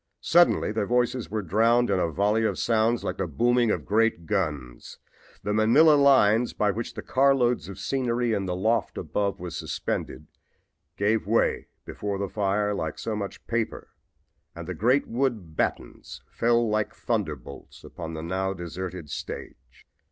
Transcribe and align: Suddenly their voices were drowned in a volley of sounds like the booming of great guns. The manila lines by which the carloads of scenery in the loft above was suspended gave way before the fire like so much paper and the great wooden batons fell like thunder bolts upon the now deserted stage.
Suddenly 0.23 0.71
their 0.71 0.87
voices 0.87 1.29
were 1.29 1.43
drowned 1.43 1.91
in 1.91 1.99
a 1.99 2.09
volley 2.09 2.43
of 2.43 2.57
sounds 2.57 3.03
like 3.03 3.17
the 3.17 3.27
booming 3.27 3.69
of 3.69 3.85
great 3.85 4.25
guns. 4.25 4.97
The 5.43 5.53
manila 5.53 5.93
lines 5.93 6.53
by 6.53 6.71
which 6.71 6.95
the 6.95 7.03
carloads 7.03 7.69
of 7.69 7.77
scenery 7.77 8.33
in 8.33 8.47
the 8.47 8.55
loft 8.55 8.97
above 8.97 9.39
was 9.39 9.55
suspended 9.55 10.25
gave 10.97 11.27
way 11.27 11.67
before 11.85 12.17
the 12.17 12.29
fire 12.29 12.73
like 12.73 12.97
so 12.97 13.15
much 13.15 13.45
paper 13.45 13.89
and 14.55 14.67
the 14.67 14.73
great 14.73 15.05
wooden 15.07 15.51
batons 15.53 16.23
fell 16.31 16.67
like 16.67 16.95
thunder 16.95 17.35
bolts 17.35 17.83
upon 17.83 18.15
the 18.15 18.23
now 18.23 18.53
deserted 18.53 19.07
stage. 19.11 19.85